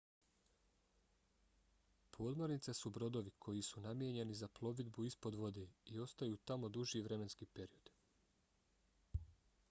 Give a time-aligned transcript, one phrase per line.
[2.17, 7.45] podmornice su brodovi koji su namijenjeni za plovidbu ispod vode i ostaju tamo duži vremenski
[7.59, 7.93] period